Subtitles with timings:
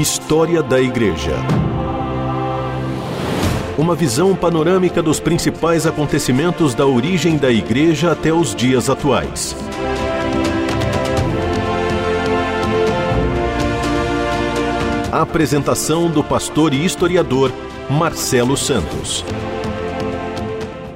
[0.00, 1.36] História da Igreja.
[3.76, 9.54] Uma visão panorâmica dos principais acontecimentos da origem da Igreja até os dias atuais.
[15.12, 17.52] Apresentação do pastor e historiador
[17.90, 19.22] Marcelo Santos.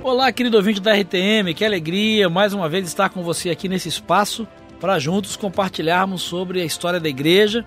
[0.02, 3.90] Olá, querido ouvinte da RTM, que alegria mais uma vez estar com você aqui nesse
[3.90, 4.48] espaço
[4.80, 7.64] para juntos compartilharmos sobre a história da igreja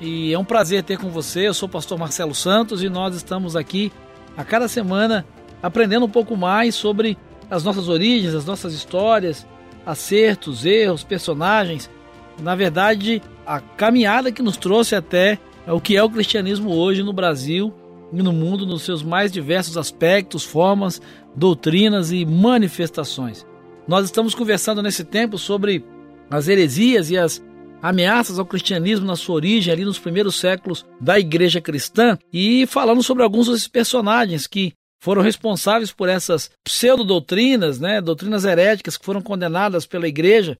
[0.00, 1.48] e é um prazer ter com você.
[1.48, 3.92] Eu sou o pastor Marcelo Santos e nós estamos aqui
[4.36, 5.26] a cada semana
[5.62, 7.18] aprendendo um pouco mais sobre
[7.50, 9.46] as nossas origens, as nossas histórias,
[9.84, 11.90] acertos, erros, personagens.
[12.40, 17.12] Na verdade, a caminhada que nos trouxe até o que é o cristianismo hoje no
[17.12, 17.74] Brasil
[18.12, 21.02] e no mundo nos seus mais diversos aspectos, formas,
[21.34, 23.44] doutrinas e manifestações.
[23.86, 25.84] Nós estamos conversando nesse tempo sobre
[26.30, 27.42] as heresias e as
[27.82, 33.02] ameaças ao cristianismo na sua origem, ali nos primeiros séculos da igreja cristã, e falando
[33.02, 39.22] sobre alguns desses personagens que foram responsáveis por essas pseudo-doutrinas, né, doutrinas heréticas que foram
[39.22, 40.56] condenadas pela igreja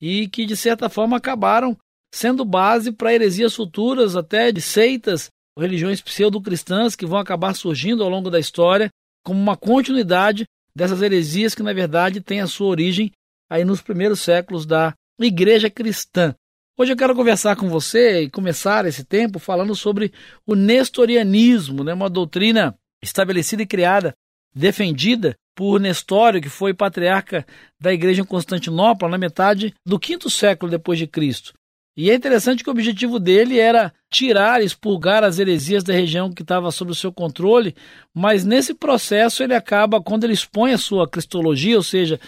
[0.00, 1.76] e que, de certa forma, acabaram
[2.12, 8.08] sendo base para heresias futuras, até de seitas, religiões pseudo-cristãs que vão acabar surgindo ao
[8.08, 8.88] longo da história
[9.24, 13.12] como uma continuidade dessas heresias que, na verdade, têm a sua origem
[13.50, 16.34] aí nos primeiros séculos da igreja cristã.
[16.80, 20.14] Hoje eu quero conversar com você e começar esse tempo falando sobre
[20.46, 21.92] o nestorianismo, né?
[21.92, 24.14] uma doutrina estabelecida e criada,
[24.54, 27.46] defendida por Nestório, que foi patriarca
[27.78, 31.52] da igreja em Constantinopla na metade do quinto século depois de Cristo.
[31.94, 36.40] E é interessante que o objetivo dele era tirar, expurgar as heresias da região que
[36.40, 37.76] estava sob o seu controle,
[38.14, 42.18] mas nesse processo ele acaba, quando ele expõe a sua cristologia, ou seja,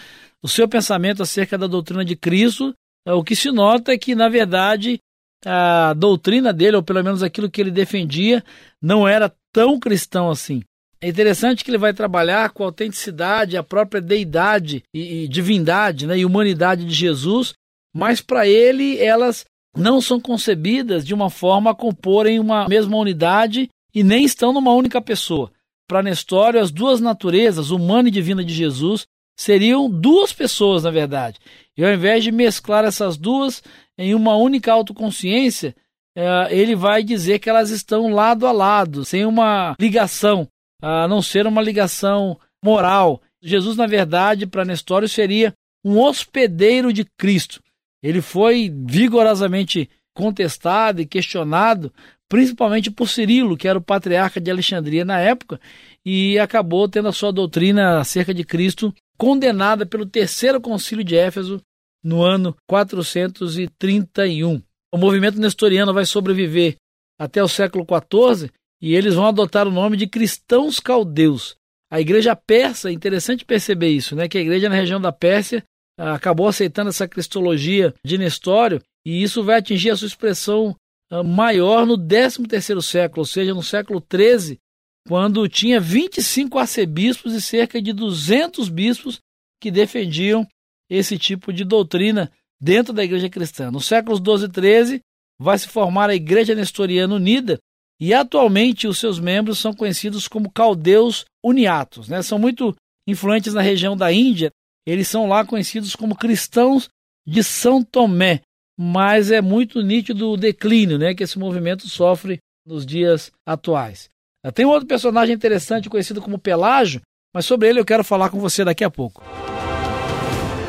[0.43, 2.71] o seu pensamento acerca da doutrina de Cristo,
[3.05, 4.99] o que se nota é que, na verdade,
[5.45, 8.43] a doutrina dele, ou pelo menos aquilo que ele defendia,
[8.81, 10.61] não era tão cristão assim.
[11.01, 16.07] É interessante que ele vai trabalhar com a autenticidade, a própria deidade e, e divindade
[16.07, 17.53] né, e humanidade de Jesus,
[17.93, 23.69] mas para ele elas não são concebidas de uma forma a comporem uma mesma unidade
[23.93, 25.51] e nem estão numa única pessoa.
[25.89, 29.05] Para Nestório, as duas naturezas, humana e divina de Jesus,
[29.37, 31.39] seriam duas pessoas, na verdade.
[31.77, 33.63] E ao invés de mesclar essas duas
[33.97, 35.75] em uma única autoconsciência,
[36.15, 40.47] é, ele vai dizer que elas estão lado a lado, sem uma ligação,
[40.81, 43.21] a não ser uma ligação moral.
[43.41, 47.61] Jesus, na verdade, para Nestório, seria um hospedeiro de Cristo.
[48.01, 51.91] Ele foi vigorosamente contestado e questionado,
[52.29, 55.59] principalmente por Cirilo, que era o patriarca de Alexandria na época,
[56.05, 61.61] e acabou tendo a sua doutrina acerca de Cristo condenada pelo terceiro concílio de Éfeso
[62.03, 64.61] no ano 431.
[64.91, 66.75] O movimento nestoriano vai sobreviver
[67.19, 68.51] até o século XIV
[68.81, 71.55] e eles vão adotar o nome de cristãos caldeus.
[71.89, 74.27] A igreja persa, interessante perceber isso, né?
[74.27, 75.63] Que a igreja na região da Pérsia
[75.97, 80.75] ah, acabou aceitando essa cristologia de Nestório e isso vai atingir a sua expressão
[81.11, 84.59] ah, maior no 13º século, ou seja, no século 13,
[85.07, 89.19] quando tinha 25 arcebispos e cerca de 200 bispos
[89.61, 90.47] que defendiam
[90.89, 92.31] esse tipo de doutrina
[92.61, 93.69] dentro da igreja cristã.
[93.69, 95.01] Nos séculos 12 e 13
[95.39, 97.59] vai se formar a Igreja Nestoriana Unida
[97.99, 102.07] e atualmente os seus membros são conhecidos como caldeus uniatos.
[102.07, 102.21] Né?
[102.21, 102.75] São muito
[103.07, 104.51] influentes na região da Índia,
[104.85, 106.89] eles são lá conhecidos como cristãos
[107.25, 108.41] de São Tomé,
[108.77, 114.09] mas é muito nítido o declínio né, que esse movimento sofre nos dias atuais.
[114.51, 117.01] Tem um outro personagem interessante conhecido como Pelágio,
[117.33, 119.23] mas sobre ele eu quero falar com você daqui a pouco.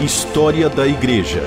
[0.01, 1.43] História da Igreja.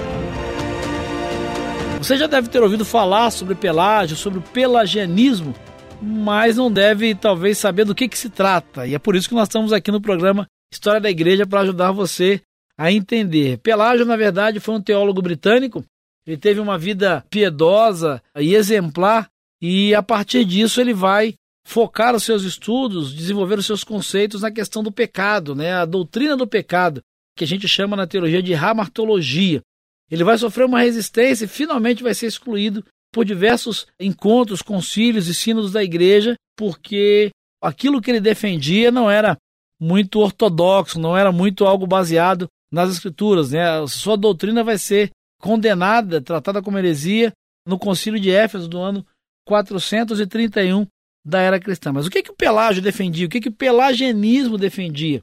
[2.00, 5.56] Você já deve ter ouvido falar sobre Pelágio, sobre o pelagianismo,
[6.02, 8.86] mas não deve talvez saber do que, que se trata.
[8.86, 11.92] E é por isso que nós estamos aqui no programa História da Igreja para ajudar
[11.92, 12.42] você
[12.78, 13.58] a entender.
[13.60, 15.84] Pelágio, na verdade, foi um teólogo britânico.
[16.26, 19.30] Ele teve uma vida piedosa e exemplar,
[19.62, 21.34] e a partir disso ele vai
[21.68, 25.74] focar os seus estudos, desenvolver os seus conceitos na questão do pecado, né?
[25.74, 27.02] a doutrina do pecado,
[27.36, 29.62] que a gente chama na teologia de ramartologia.
[30.10, 35.34] Ele vai sofrer uma resistência e finalmente vai ser excluído por diversos encontros, concílios e
[35.34, 37.32] sínodos da igreja, porque
[37.62, 39.36] aquilo que ele defendia não era
[39.78, 43.52] muito ortodoxo, não era muito algo baseado nas escrituras.
[43.52, 43.62] Né?
[43.62, 45.12] A sua doutrina vai ser
[45.42, 47.34] condenada, tratada como heresia,
[47.68, 49.06] no concílio de Éfeso do ano
[49.46, 50.88] 431
[51.28, 51.92] da era cristã.
[51.92, 53.26] Mas o que, que o Pelágio defendia?
[53.26, 55.22] O que, que o pelagianismo defendia?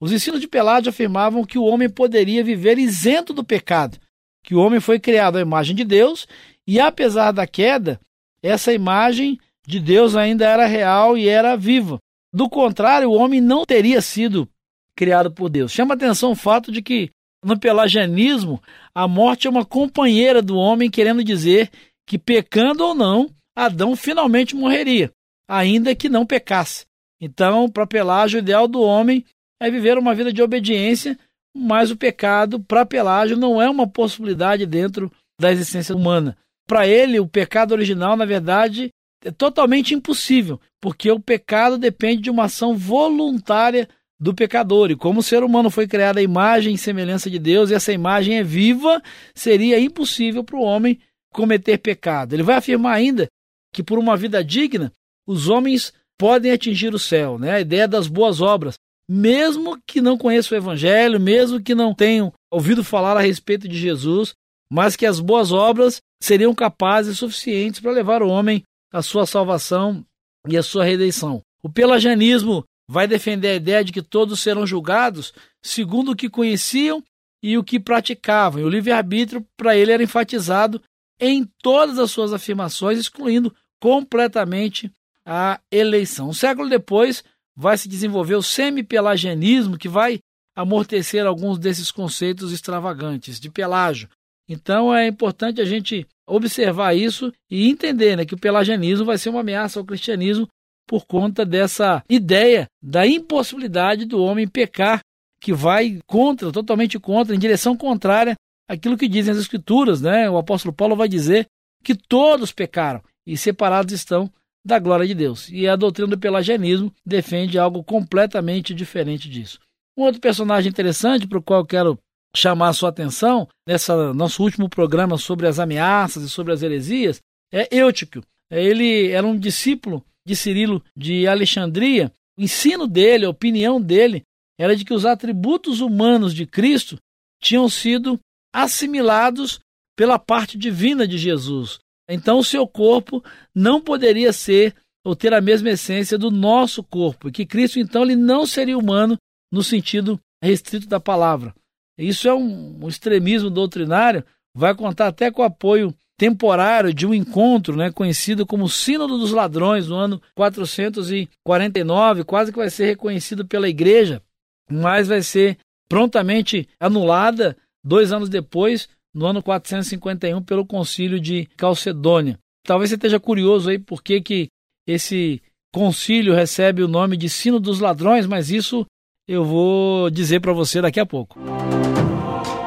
[0.00, 3.98] Os ensinos de Pelágio afirmavam que o homem poderia viver isento do pecado,
[4.42, 6.26] que o homem foi criado à imagem de Deus
[6.66, 8.00] e, apesar da queda,
[8.42, 11.98] essa imagem de Deus ainda era real e era viva.
[12.32, 14.48] Do contrário, o homem não teria sido
[14.96, 15.70] criado por Deus.
[15.70, 17.10] Chama atenção o fato de que
[17.44, 18.60] no pelagianismo
[18.92, 21.70] a morte é uma companheira do homem, querendo dizer
[22.06, 25.10] que pecando ou não, Adão finalmente morreria,
[25.48, 26.84] ainda que não pecasse.
[27.20, 29.24] Então, para Pelágio, o ideal do homem
[29.60, 31.18] é viver uma vida de obediência,
[31.56, 35.10] mas o pecado, para Pelágio, não é uma possibilidade dentro
[35.40, 36.36] da existência humana.
[36.66, 38.90] Para ele, o pecado original, na verdade,
[39.24, 43.88] é totalmente impossível, porque o pecado depende de uma ação voluntária
[44.20, 44.90] do pecador.
[44.90, 47.92] E como o ser humano foi criado à imagem e semelhança de Deus, e essa
[47.92, 49.02] imagem é viva,
[49.34, 50.98] seria impossível para o homem
[51.32, 52.34] cometer pecado.
[52.34, 53.28] Ele vai afirmar ainda
[53.72, 54.92] que por uma vida digna,
[55.26, 57.52] os homens podem atingir o céu, né?
[57.52, 58.74] A ideia das boas obras,
[59.08, 63.76] mesmo que não conheçam o evangelho, mesmo que não tenham ouvido falar a respeito de
[63.78, 64.34] Jesus,
[64.72, 68.62] mas que as boas obras seriam capazes e suficientes para levar o homem
[68.92, 70.04] à sua salvação
[70.48, 71.42] e à sua redenção.
[71.62, 75.32] O pelagianismo vai defender a ideia de que todos serão julgados
[75.62, 77.02] segundo o que conheciam
[77.42, 78.60] e o que praticavam.
[78.60, 80.80] E o livre-arbítrio, para ele, era enfatizado
[81.20, 84.90] em todas as suas afirmações, excluindo completamente
[85.26, 86.28] a eleição.
[86.28, 87.24] Um século depois,
[87.56, 90.18] vai se desenvolver o semi-pelagianismo, que vai
[90.56, 94.08] amortecer alguns desses conceitos extravagantes de pelágio.
[94.48, 99.30] Então é importante a gente observar isso e entender né, que o pelagianismo vai ser
[99.30, 100.48] uma ameaça ao cristianismo
[100.86, 105.00] por conta dessa ideia da impossibilidade do homem pecar,
[105.40, 108.34] que vai contra, totalmente contra, em direção contrária
[108.68, 110.00] àquilo que dizem as Escrituras.
[110.00, 110.28] Né?
[110.28, 111.46] O apóstolo Paulo vai dizer
[111.82, 114.30] que todos pecaram e separados estão
[114.64, 115.48] da glória de Deus.
[115.50, 119.58] E a doutrina do pelagianismo defende algo completamente diferente disso.
[119.96, 121.98] Um outro personagem interessante para o qual quero
[122.36, 127.20] chamar a sua atenção nessa nosso último programa sobre as ameaças e sobre as heresias
[127.52, 128.20] é Eutico.
[128.50, 132.10] Ele era um discípulo de Cirilo de Alexandria.
[132.36, 134.22] O ensino dele, a opinião dele,
[134.58, 136.98] era de que os atributos humanos de Cristo
[137.40, 138.18] tinham sido
[138.52, 139.60] assimilados
[139.96, 141.78] pela parte divina de Jesus.
[142.08, 143.22] Então, o seu corpo
[143.54, 144.74] não poderia ser
[145.04, 148.78] ou ter a mesma essência do nosso corpo, e que Cristo, então, ele não seria
[148.78, 149.18] humano
[149.52, 151.54] no sentido restrito da palavra.
[151.98, 154.24] Isso é um, um extremismo doutrinário,
[154.54, 159.32] vai contar até com o apoio temporário de um encontro, né, conhecido como Sínodo dos
[159.32, 164.22] Ladrões, no ano 449, quase que vai ser reconhecido pela Igreja,
[164.70, 165.58] mas vai ser
[165.88, 172.38] prontamente anulada dois anos depois no ano 451 pelo concílio de Calcedônia.
[172.66, 174.48] Talvez você esteja curioso aí por que, que
[174.86, 175.40] esse
[175.72, 178.84] concílio recebe o nome de Sino dos Ladrões, mas isso
[179.28, 181.38] eu vou dizer para você daqui a pouco.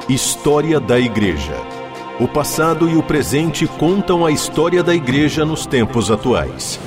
[0.10, 1.54] História da Igreja.
[2.20, 6.80] O passado e o presente contam a história da Igreja nos tempos atuais.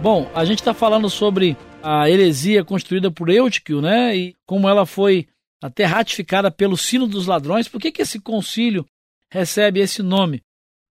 [0.00, 4.16] Bom, a gente está falando sobre a heresia construída por Eutiquio, né?
[4.16, 5.26] E como ela foi
[5.60, 7.68] até ratificada pelo Sino dos Ladrões.
[7.68, 8.86] Por que, que esse concílio
[9.30, 10.42] recebe esse nome?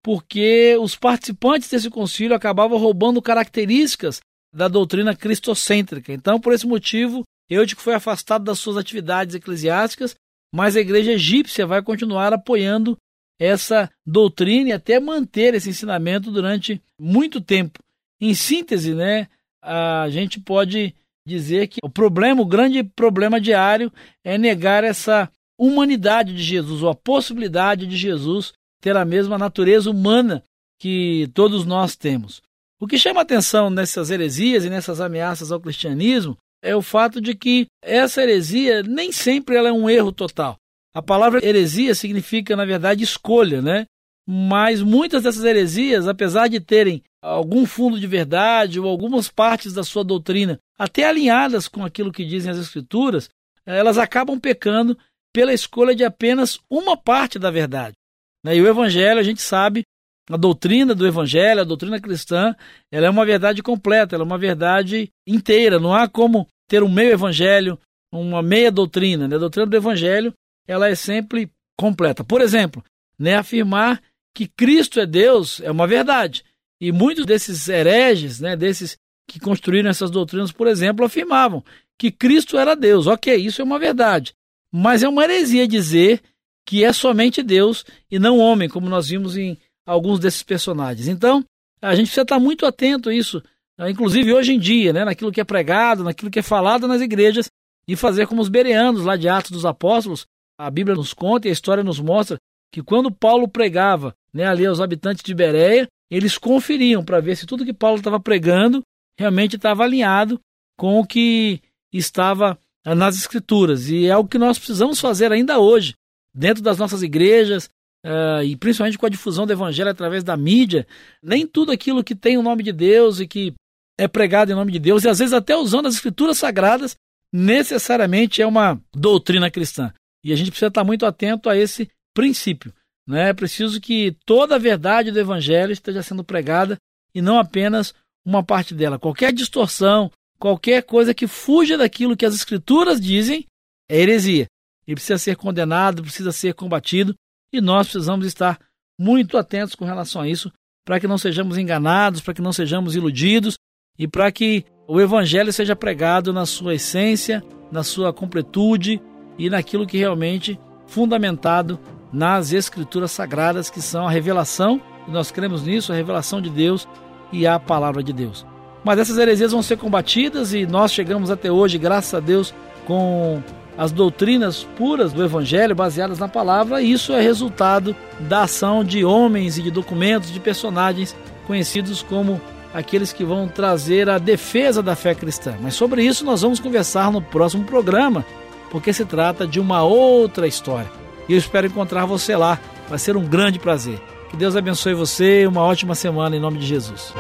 [0.04, 4.22] Porque os participantes desse concílio acabavam roubando características
[4.54, 6.14] da doutrina cristocêntrica.
[6.14, 10.16] Então, por esse motivo, Eutico foi afastado das suas atividades eclesiásticas,
[10.54, 12.98] mas a igreja egípcia vai continuar apoiando
[13.40, 17.80] essa doutrina e até manter esse ensinamento durante muito tempo.
[18.20, 19.28] Em síntese, né,
[19.62, 20.94] a gente pode
[21.30, 23.92] dizer que o problema, o grande problema diário
[24.24, 29.90] é negar essa humanidade de Jesus, ou a possibilidade de Jesus ter a mesma natureza
[29.90, 30.44] humana
[30.80, 32.42] que todos nós temos.
[32.80, 37.36] O que chama atenção nessas heresias e nessas ameaças ao cristianismo é o fato de
[37.36, 40.56] que essa heresia nem sempre ela é um erro total.
[40.94, 43.86] A palavra heresia significa, na verdade, escolha, né?
[44.32, 49.84] Mas muitas dessas heresias, apesar de terem algum fundo de verdade ou algumas partes da
[49.84, 53.28] sua doutrina até alinhadas com aquilo que dizem as Escrituras,
[53.66, 54.96] elas acabam pecando
[55.34, 57.96] pela escolha de apenas uma parte da verdade.
[58.44, 58.56] Né?
[58.56, 59.82] E o Evangelho, a gente sabe,
[60.30, 62.56] a doutrina do Evangelho, a doutrina cristã,
[62.92, 65.80] ela é uma verdade completa, ela é uma verdade inteira.
[65.80, 67.80] Não há como ter um meio Evangelho,
[68.14, 69.28] uma meia doutrina.
[69.28, 69.38] Né?
[69.38, 70.32] A doutrina do Evangelho,
[70.68, 72.24] ela é sempre completa.
[72.24, 72.84] Por exemplo,
[73.18, 74.00] né, afirmar
[74.40, 76.46] que Cristo é Deus é uma verdade.
[76.80, 78.98] E muitos desses hereges, né, desses
[79.30, 81.62] que construíram essas doutrinas, por exemplo, afirmavam
[81.98, 83.06] que Cristo era Deus.
[83.06, 84.34] Ok, isso é uma verdade.
[84.74, 86.22] Mas é uma heresia dizer
[86.66, 91.10] que é somente Deus e não homem, como nós vimos em alguns desses personagens.
[91.10, 91.44] Então,
[91.82, 93.44] a gente precisa estar muito atento a isso,
[93.78, 97.02] né, inclusive hoje em dia, né, naquilo que é pregado, naquilo que é falado nas
[97.02, 97.50] igrejas,
[97.86, 100.26] e fazer como os bereanos lá de Atos dos Apóstolos.
[100.58, 102.38] A Bíblia nos conta e a história nos mostra
[102.72, 107.46] que quando Paulo pregava né, ali aos habitantes de Bereia, eles conferiam para ver se
[107.46, 108.82] tudo que Paulo estava pregando
[109.18, 110.40] realmente estava alinhado
[110.78, 111.62] com o que
[111.94, 113.90] estava nas Escrituras.
[113.90, 115.94] E é o que nós precisamos fazer ainda hoje,
[116.34, 117.70] dentro das nossas igrejas,
[118.06, 120.88] uh, e principalmente com a difusão do Evangelho através da mídia.
[121.22, 123.54] Nem tudo aquilo que tem o nome de Deus e que
[124.00, 126.96] é pregado em nome de Deus, e às vezes até usando as Escrituras sagradas,
[127.34, 129.94] necessariamente é uma doutrina cristã.
[130.24, 132.74] E a gente precisa estar muito atento a esse princípio.
[133.10, 133.30] Né?
[133.30, 136.78] É preciso que toda a verdade do Evangelho esteja sendo pregada
[137.14, 137.92] e não apenas
[138.24, 139.00] uma parte dela.
[139.00, 143.48] Qualquer distorção, qualquer coisa que fuja daquilo que as Escrituras dizem
[143.90, 144.46] é heresia.
[144.88, 147.16] E precisa ser condenado, precisa ser combatido,
[147.52, 148.60] e nós precisamos estar
[149.00, 150.52] muito atentos com relação a isso,
[150.86, 153.56] para que não sejamos enganados, para que não sejamos iludidos
[153.98, 159.02] e para que o Evangelho seja pregado na sua essência, na sua completude
[159.38, 161.80] e naquilo que realmente fundamentado
[162.12, 166.88] nas Escrituras Sagradas, que são a revelação, e nós cremos nisso, a revelação de Deus
[167.32, 168.46] e a palavra de Deus.
[168.84, 172.54] Mas essas heresias vão ser combatidas e nós chegamos até hoje, graças a Deus,
[172.86, 173.42] com
[173.78, 179.06] as doutrinas puras do Evangelho, baseadas na palavra, e isso é resultado da ação de
[179.06, 181.16] homens e de documentos, de personagens
[181.48, 182.42] conhecidos como
[182.74, 185.56] aqueles que vão trazer a defesa da fé cristã.
[185.62, 188.26] Mas sobre isso nós vamos conversar no próximo programa,
[188.70, 190.99] porque se trata de uma outra história.
[191.30, 192.60] E eu espero encontrar você lá.
[192.90, 194.02] Vai ser um grande prazer.
[194.30, 197.14] Que Deus abençoe você e uma ótima semana em nome de Jesus.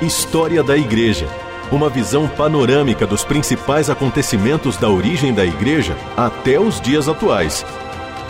[0.00, 1.26] História da Igreja.
[1.72, 7.66] Uma visão panorâmica dos principais acontecimentos da origem da Igreja até os dias atuais.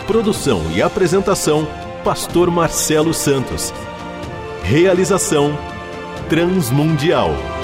[0.07, 1.67] Produção e apresentação:
[2.03, 3.71] Pastor Marcelo Santos.
[4.63, 5.57] Realização:
[6.27, 7.58] Transmundial.